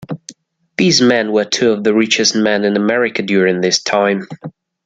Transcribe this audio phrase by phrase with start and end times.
[0.77, 4.27] These men were two of the richest men in America during this time.